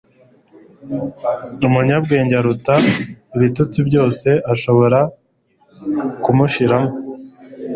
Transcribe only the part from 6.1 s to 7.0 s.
kumushiraho